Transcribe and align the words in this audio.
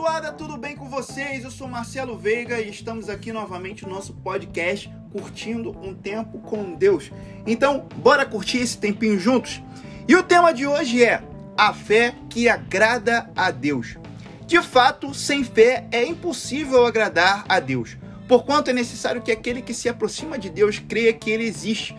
abençoada, 0.00 0.32
tudo 0.32 0.56
bem 0.56 0.74
com 0.74 0.88
vocês? 0.88 1.44
Eu 1.44 1.50
sou 1.50 1.68
Marcelo 1.68 2.16
Veiga 2.16 2.58
e 2.58 2.70
estamos 2.70 3.10
aqui 3.10 3.32
novamente 3.32 3.84
no 3.84 3.90
nosso 3.90 4.14
podcast 4.14 4.90
Curtindo 5.12 5.76
um 5.82 5.94
Tempo 5.94 6.38
com 6.38 6.74
Deus. 6.74 7.12
Então, 7.46 7.86
bora 7.96 8.24
curtir 8.24 8.58
esse 8.58 8.78
tempinho 8.78 9.18
juntos? 9.18 9.62
E 10.08 10.16
o 10.16 10.22
tema 10.22 10.54
de 10.54 10.66
hoje 10.66 11.04
é 11.04 11.22
a 11.54 11.74
fé 11.74 12.14
que 12.30 12.48
agrada 12.48 13.30
a 13.36 13.50
Deus. 13.50 13.98
De 14.46 14.62
fato, 14.62 15.12
sem 15.12 15.44
fé 15.44 15.86
é 15.92 16.02
impossível 16.02 16.86
agradar 16.86 17.44
a 17.46 17.60
Deus, 17.60 17.98
porquanto 18.26 18.70
é 18.70 18.72
necessário 18.72 19.20
que 19.20 19.30
aquele 19.30 19.60
que 19.60 19.74
se 19.74 19.86
aproxima 19.86 20.38
de 20.38 20.48
Deus 20.48 20.78
creia 20.78 21.12
que 21.12 21.30
ele 21.30 21.44
existe 21.44 21.94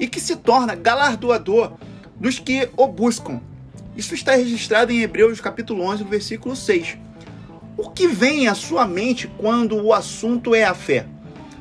e 0.00 0.08
que 0.08 0.18
se 0.18 0.34
torna 0.34 0.74
galardoador 0.74 1.74
dos 2.16 2.40
que 2.40 2.68
o 2.76 2.88
buscam. 2.88 3.40
Isso 3.96 4.12
está 4.12 4.34
registrado 4.34 4.90
em 4.90 5.02
Hebreus 5.02 5.40
capítulo 5.40 5.84
11, 5.84 6.02
versículo 6.02 6.56
6. 6.56 7.03
O 7.76 7.90
que 7.90 8.06
vem 8.06 8.46
à 8.46 8.54
sua 8.54 8.86
mente 8.86 9.26
quando 9.36 9.76
o 9.76 9.92
assunto 9.92 10.54
é 10.54 10.62
a 10.62 10.74
fé? 10.74 11.06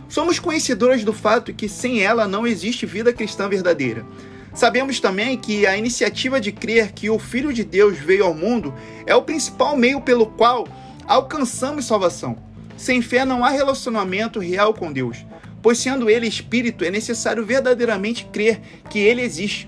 Somos 0.08 0.38
conhecedores 0.38 1.04
do 1.04 1.12
fato 1.12 1.52
que 1.52 1.68
sem 1.68 2.02
ela 2.02 2.28
não 2.28 2.46
existe 2.46 2.86
vida 2.86 3.12
cristã 3.12 3.50
verdadeira. 3.50 4.06
Sabemos 4.54 5.00
também 5.00 5.36
que 5.36 5.66
a 5.66 5.76
iniciativa 5.76 6.40
de 6.40 6.52
crer 6.52 6.92
que 6.92 7.10
o 7.10 7.18
Filho 7.18 7.52
de 7.52 7.64
Deus 7.64 7.98
veio 7.98 8.26
ao 8.26 8.36
mundo 8.36 8.72
é 9.08 9.16
o 9.16 9.24
principal 9.24 9.76
meio 9.76 10.02
pelo 10.02 10.28
qual 10.28 10.68
alcançamos 11.08 11.86
salvação. 11.86 12.38
Sem 12.78 13.02
fé 13.02 13.26
não 13.26 13.44
há 13.44 13.50
relacionamento 13.50 14.40
real 14.40 14.72
com 14.72 14.94
Deus, 14.94 15.26
pois 15.64 15.80
sendo 15.80 16.12
ele 16.12 16.28
espírito, 16.28 16.86
é 16.86 16.92
necessário 16.92 17.44
verdadeiramente 17.44 18.26
crer 18.26 18.62
que 18.88 19.00
ele 19.00 19.24
existe. 19.24 19.68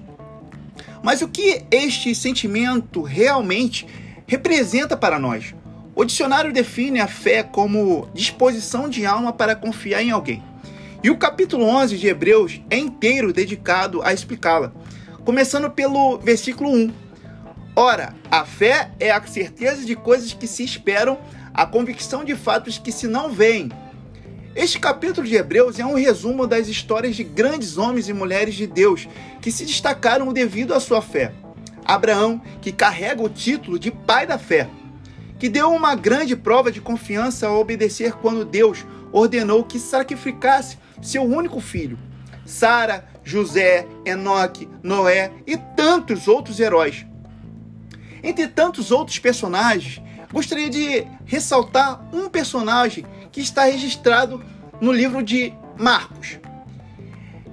Mas 1.01 1.23
o 1.23 1.27
que 1.27 1.63
este 1.71 2.13
sentimento 2.13 3.01
realmente 3.01 3.87
representa 4.27 4.95
para 4.95 5.17
nós? 5.17 5.55
O 5.97 6.03
dicionário 6.03 6.51
define 6.51 6.99
a 6.99 7.07
fé 7.07 7.41
como 7.41 8.09
disposição 8.13 8.89
de 8.89 9.05
alma 9.05 9.31
para 9.31 9.55
confiar 9.55 10.03
em 10.03 10.11
alguém. 10.11 10.43
E 11.01 11.09
o 11.09 11.17
capítulo 11.17 11.63
11 11.63 11.97
de 11.97 12.07
Hebreus 12.07 12.59
é 12.69 12.77
inteiro 12.77 13.31
dedicado 13.31 14.01
a 14.01 14.11
explicá-la, 14.11 14.73
começando 15.23 15.71
pelo 15.71 16.17
versículo 16.17 16.69
1. 16.69 16.93
Ora, 17.77 18.13
a 18.29 18.43
fé 18.43 18.91
é 18.99 19.09
a 19.09 19.25
certeza 19.25 19.85
de 19.85 19.95
coisas 19.95 20.33
que 20.33 20.47
se 20.47 20.65
esperam, 20.65 21.17
a 21.53 21.65
convicção 21.65 22.25
de 22.25 22.35
fatos 22.35 22.77
que 22.77 22.91
se 22.91 23.07
não 23.07 23.31
veem. 23.31 23.71
Este 24.53 24.77
capítulo 24.77 25.25
de 25.25 25.35
Hebreus 25.35 25.79
é 25.79 25.85
um 25.85 25.95
resumo 25.95 26.45
das 26.45 26.67
histórias 26.67 27.15
de 27.15 27.23
grandes 27.23 27.77
homens 27.77 28.09
e 28.09 28.13
mulheres 28.13 28.55
de 28.55 28.67
Deus 28.67 29.07
que 29.41 29.49
se 29.49 29.65
destacaram 29.65 30.33
devido 30.33 30.73
à 30.73 30.79
sua 30.81 31.01
fé. 31.01 31.31
Abraão, 31.85 32.41
que 32.61 32.73
carrega 32.73 33.21
o 33.21 33.29
título 33.29 33.79
de 33.79 33.91
pai 33.91 34.25
da 34.27 34.37
fé, 34.37 34.67
que 35.45 35.49
deu 35.49 35.71
uma 35.71 35.93
grande 35.93 36.35
prova 36.35 36.71
de 36.71 36.81
confiança 36.81 37.45
ao 37.45 37.59
obedecer 37.59 38.13
quando 38.13 38.43
Deus 38.43 38.83
ordenou 39.11 39.63
que 39.63 39.77
sacrificasse 39.77 40.75
seu 41.03 41.21
único 41.21 41.59
filho. 41.59 41.99
Sara, 42.47 43.07
José, 43.23 43.85
Enoque, 44.03 44.67
Noé 44.81 45.31
e 45.45 45.55
tantos 45.55 46.27
outros 46.27 46.59
heróis. 46.59 47.05
Entre 48.23 48.47
tantos 48.47 48.89
outros 48.89 49.19
personagens, 49.19 50.01
gostaria 50.33 50.67
de 50.67 51.05
ressaltar 51.25 52.03
um 52.11 52.27
personagem 52.27 53.05
que 53.31 53.39
está 53.39 53.65
registrado 53.65 54.43
no 54.81 54.91
livro 54.91 55.21
de 55.21 55.53
Marcos. 55.77 56.39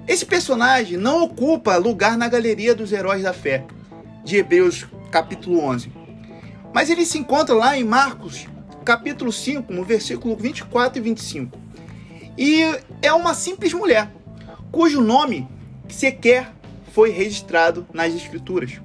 Esse 0.07 0.25
personagem 0.25 0.97
não 0.97 1.21
ocupa 1.21 1.77
lugar 1.77 2.17
na 2.17 2.27
galeria 2.27 2.73
dos 2.73 2.91
heróis 2.91 3.21
da 3.21 3.33
fé, 3.33 3.63
de 4.23 4.37
Hebreus 4.37 4.87
capítulo 5.11 5.59
11 5.63 6.01
mas 6.73 6.89
ele 6.89 7.05
se 7.05 7.17
encontra 7.17 7.53
lá 7.53 7.77
em 7.77 7.83
Marcos, 7.83 8.47
capítulo 8.83 9.31
5, 9.31 9.71
no 9.71 9.83
versículo 9.83 10.35
24 10.35 10.97
e 10.97 11.01
25. 11.01 11.57
E 12.37 12.61
é 13.01 13.13
uma 13.13 13.33
simples 13.33 13.73
mulher, 13.73 14.11
cujo 14.71 14.99
nome 14.99 15.47
sequer 15.87 16.51
foi 16.91 17.11
registrado 17.11 17.85
nas 17.93 18.13
Escrituras. 18.13 18.81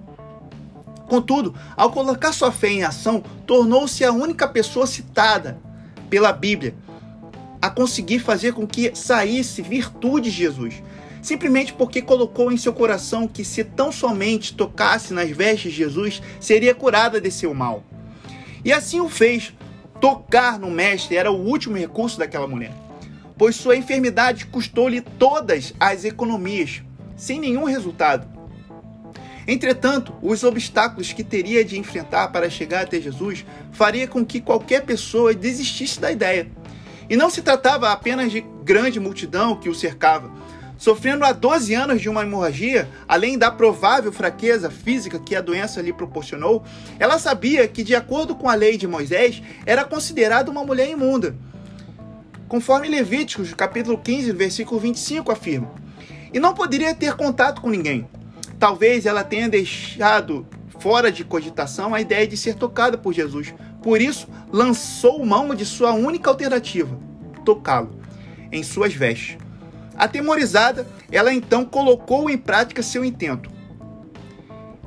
Contudo, 1.09 1.55
ao 1.75 1.91
colocar 1.91 2.33
sua 2.33 2.53
fé 2.53 2.69
em 2.69 2.85
ação, 2.85 3.25
tornou-se 3.47 4.05
a 4.05 4.13
única 4.13 4.47
pessoa 4.47 4.87
citada 4.87 5.59
pela 6.11 6.33
Bíblia 6.33 6.75
a 7.61 7.71
conseguir 7.71 8.19
fazer 8.19 8.53
com 8.53 8.67
que 8.67 8.95
saísse 8.95 9.63
virtude 9.63 10.31
de 10.31 10.37
Jesus 10.37 10.83
simplesmente 11.23 11.73
porque 11.73 12.03
colocou 12.03 12.53
em 12.53 12.57
seu 12.57 12.73
coração 12.73 13.29
que 13.29 13.45
se 13.45 13.65
tão 13.65 13.91
somente 13.91 14.55
tocasse 14.55 15.13
nas 15.13 15.31
vestes 15.31 15.73
de 15.73 15.79
Jesus, 15.79 16.23
seria 16.41 16.75
curada 16.75 17.21
de 17.21 17.31
seu 17.31 17.55
mal. 17.55 17.85
E 18.65 18.73
assim 18.73 19.01
o 19.01 19.09
fez. 19.09 19.53
Tocar 20.01 20.61
no 20.61 20.71
mestre 20.71 21.17
era 21.17 21.31
o 21.33 21.45
último 21.45 21.77
recurso 21.77 22.21
daquela 22.21 22.47
mulher, 22.47 22.73
pois 23.37 23.57
sua 23.57 23.77
enfermidade 23.77 24.47
custou-lhe 24.47 25.01
todas 25.01 25.75
as 25.81 26.05
economias, 26.05 26.83
sem 27.17 27.41
nenhum 27.41 27.65
resultado. 27.65 28.39
Entretanto, 29.49 30.15
os 30.23 30.45
obstáculos 30.45 31.13
que 31.13 31.25
teria 31.25 31.65
de 31.65 31.79
enfrentar 31.79 32.29
para 32.29 32.51
chegar 32.51 32.83
até 32.83 33.01
Jesus 33.01 33.45
faria 33.73 34.07
com 34.07 34.25
que 34.25 34.41
qualquer 34.41 34.85
pessoa 34.85 35.35
desistisse 35.35 35.99
da 35.99 36.13
ideia. 36.13 36.49
E 37.09 37.17
não 37.17 37.31
se 37.31 37.41
tratava 37.41 37.91
apenas 37.91 38.31
de 38.31 38.45
grande 38.63 39.01
multidão 39.01 39.57
que 39.57 39.71
o 39.71 39.75
cercava, 39.75 40.31
Sofrendo 40.79 41.25
há 41.25 41.33
12 41.33 41.75
anos 41.75 42.01
de 42.01 42.09
uma 42.09 42.23
hemorragia, 42.23 42.89
além 43.09 43.37
da 43.37 43.51
provável 43.51 44.13
fraqueza 44.13 44.71
física 44.71 45.19
que 45.19 45.35
a 45.35 45.41
doença 45.41 45.83
lhe 45.83 45.93
proporcionou, 45.93 46.63
ela 47.01 47.19
sabia 47.19 47.67
que, 47.67 47.83
de 47.83 47.97
acordo 47.97 48.37
com 48.37 48.49
a 48.49 48.55
lei 48.55 48.77
de 48.77 48.87
Moisés, 48.87 49.43
era 49.67 49.85
considerada 49.85 50.49
uma 50.49 50.63
mulher 50.63 50.89
imunda. 50.89 51.35
Conforme 52.47 52.89
Levíticos, 52.89 53.53
capítulo 53.53 53.99
15, 53.99 54.31
versículo 54.31 54.79
25 54.79 55.33
afirma. 55.33 55.69
E 56.33 56.39
não 56.39 56.55
poderia 56.55 56.95
ter 56.95 57.17
contato 57.17 57.61
com 57.61 57.71
ninguém. 57.71 58.09
Talvez 58.57 59.05
ela 59.05 59.25
tenha 59.25 59.49
deixado 59.49 60.47
fora 60.79 61.11
de 61.11 61.25
cogitação 61.25 61.93
a 61.93 62.01
ideia 62.01 62.27
de 62.27 62.37
ser 62.37 62.55
tocada 62.55 62.97
por 62.97 63.13
Jesus. 63.13 63.53
Por 63.83 64.01
isso, 64.01 64.29
lançou 64.53 65.27
mão 65.27 65.53
de 65.57 65.67
sua 65.67 65.93
única 65.93 66.31
alternativa: 66.31 66.97
tocá-lo 67.45 67.99
em 68.53 68.63
suas 68.63 68.95
vestes. 68.95 69.48
Atemorizada, 69.99 70.87
ela 71.11 71.35
então 71.35 71.65
colocou 71.65 72.31
em 72.31 72.39
prática 72.39 72.83
seu 72.83 73.05
intento. 73.05 73.51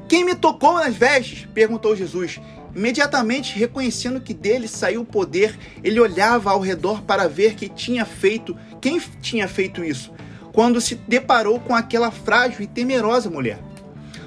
Quem 0.08 0.26
me 0.26 0.36
tocou 0.36 0.76
nas 0.76 0.96
vestes? 0.96 1.48
perguntou 1.54 1.96
Jesus. 1.96 2.40
Imediatamente 2.74 3.58
reconhecendo 3.60 4.22
que 4.22 4.34
dele 4.34 4.68
saiu 4.68 5.02
o 5.02 5.06
poder, 5.06 5.58
ele 5.84 6.00
olhava 6.00 6.52
ao 6.52 6.62
redor 6.62 7.02
para 7.02 7.28
ver 7.28 7.56
que 7.56 7.68
tinha 7.68 8.06
feito, 8.06 8.58
quem 8.80 9.00
tinha 9.22 9.48
feito 9.48 9.84
isso, 9.84 10.14
quando 10.54 10.80
se 10.80 10.96
deparou 10.96 11.60
com 11.60 11.76
aquela 11.76 12.12
frágil 12.12 12.62
e 12.62 12.68
temerosa 12.68 13.30
mulher. 13.30 13.60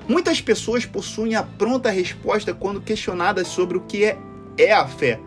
Muitas 0.07 0.41
pessoas 0.43 0.85
possuem 0.85 1.35
a 1.35 1.43
pronta 1.43 1.91
resposta 1.91 2.53
quando 2.53 2.83
questionadas 2.83 3.49
sobre 3.49 3.79
o 3.79 3.81
que 3.81 4.05
é, 4.05 4.19
é 4.59 4.73
a 4.73 4.87
fé. 4.87 5.19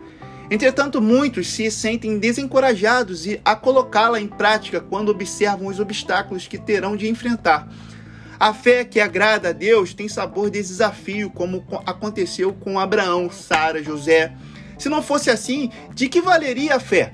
Entretanto, 0.50 1.02
muitos 1.02 1.48
se 1.48 1.70
sentem 1.70 2.18
desencorajados 2.18 3.24
a 3.44 3.54
colocá-la 3.54 4.18
em 4.18 4.26
prática 4.26 4.80
quando 4.80 5.10
observam 5.10 5.66
os 5.66 5.78
obstáculos 5.78 6.46
que 6.46 6.56
terão 6.56 6.96
de 6.96 7.08
enfrentar. 7.08 7.68
A 8.40 8.54
fé 8.54 8.84
que 8.84 9.00
agrada 9.00 9.50
a 9.50 9.52
Deus 9.52 9.92
tem 9.92 10.08
sabor 10.08 10.48
de 10.48 10.62
desafio, 10.62 11.28
como 11.28 11.66
aconteceu 11.84 12.52
com 12.54 12.78
Abraão, 12.78 13.30
Sara, 13.30 13.82
José. 13.82 14.32
Se 14.78 14.88
não 14.88 15.02
fosse 15.02 15.28
assim, 15.28 15.70
de 15.92 16.08
que 16.08 16.20
valeria 16.20 16.76
a 16.76 16.80
fé? 16.80 17.12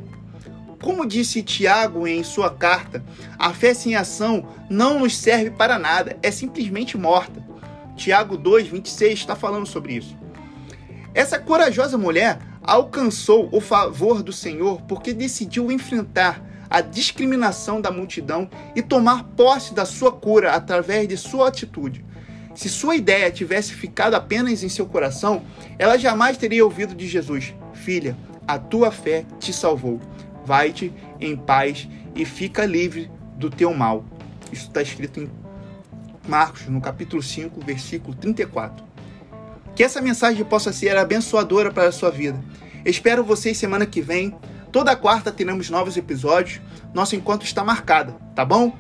Como 0.81 1.07
disse 1.07 1.43
Tiago 1.43 2.07
em 2.07 2.23
sua 2.23 2.51
carta, 2.51 3.03
a 3.39 3.55
fé 3.55 3.73
sem 3.73 3.97
ação 3.97 4.47
não 4.69 5.01
nos 5.01 5.17
serve 5.17 5.51
para 5.51 5.79
nada, 5.79 6.19
é 6.23 6.31
simplesmente 6.31 6.97
morta. 6.99 7.43
Tiago 7.97 8.37
2, 8.37 8.69
26 8.69 9.19
está 9.19 9.35
falando 9.35 9.67
sobre 9.67 9.95
isso. 9.95 10.15
Essa 11.15 11.39
corajosa 11.39 11.97
mulher 11.97 12.39
alcançou 12.65 13.49
o 13.53 13.61
favor 13.61 14.23
do 14.23 14.33
Senhor 14.33 14.81
porque 14.83 15.13
decidiu 15.13 15.71
enfrentar 15.71 16.43
a 16.69 16.81
discriminação 16.81 17.81
da 17.81 17.91
multidão 17.91 18.49
e 18.75 18.83
tomar 18.83 19.25
posse 19.37 19.75
da 19.75 19.85
sua 19.85 20.11
cura 20.11 20.53
através 20.53 21.07
de 21.07 21.17
sua 21.17 21.49
atitude. 21.49 22.05
Se 22.55 22.69
sua 22.69 22.97
ideia 22.97 23.31
tivesse 23.31 23.73
ficado 23.75 24.15
apenas 24.15 24.63
em 24.63 24.69
seu 24.69 24.87
coração, 24.87 25.43
ela 25.79 25.99
jamais 25.99 26.37
teria 26.37 26.65
ouvido 26.65 26.95
de 26.95 27.07
Jesus: 27.07 27.55
Filha, 27.75 28.17
a 28.47 28.59
tua 28.59 28.91
fé 28.91 29.25
te 29.39 29.53
salvou. 29.53 30.01
Vai-te 30.45 30.93
em 31.21 31.37
paz 31.37 31.89
e 32.15 32.25
fica 32.25 32.65
livre 32.65 33.11
do 33.37 33.51
teu 33.51 33.75
mal. 33.75 34.05
Isso 34.53 34.69
está 34.69 34.83
escrito 34.83 35.21
em 35.21 35.31
Marcos, 36.29 36.67
no 36.67 36.81
capítulo 36.81 37.23
5, 37.23 37.61
versículo 37.61 38.15
34. 38.15 38.94
Que 39.75 39.83
essa 39.83 40.01
mensagem 40.01 40.45
possa 40.45 40.73
ser 40.73 40.97
abençoadora 40.97 41.73
para 41.73 41.89
a 41.89 41.93
sua 41.93 42.11
vida. 42.11 42.43
Espero 42.85 43.25
vocês 43.25 43.59
semana 43.59 43.87
que 43.87 44.01
vem. 44.01 44.37
Toda 44.71 44.97
quarta 44.97 45.33
teremos 45.33 45.71
novos 45.71 45.97
episódios. 45.97 46.61
Nosso 46.93 47.17
encontro 47.17 47.47
está 47.47 47.65
marcado, 47.65 48.15
tá 48.35 48.45
bom? 48.45 48.77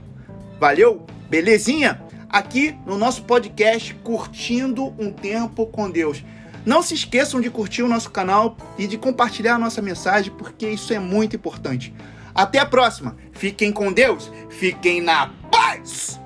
Valeu? 0.60 1.04
Belezinha? 1.28 2.02
Aqui 2.28 2.76
no 2.86 2.96
nosso 2.96 3.22
podcast 3.24 3.94
Curtindo 4.02 4.94
um 4.98 5.12
Tempo 5.12 5.66
com 5.66 5.90
Deus. 5.90 6.24
Não 6.64 6.82
se 6.82 6.94
esqueçam 6.94 7.40
de 7.40 7.50
curtir 7.50 7.82
o 7.82 7.88
nosso 7.88 8.10
canal 8.10 8.56
e 8.78 8.86
de 8.86 8.96
compartilhar 8.96 9.56
a 9.56 9.58
nossa 9.58 9.82
mensagem, 9.82 10.32
porque 10.32 10.68
isso 10.68 10.92
é 10.92 10.98
muito 10.98 11.36
importante. 11.36 11.94
Até 12.34 12.58
a 12.58 12.66
próxima. 12.66 13.16
Fiquem 13.32 13.70
com 13.70 13.92
Deus. 13.92 14.30
Fiquem 14.48 15.00
na 15.00 15.30
paz. 15.50 16.20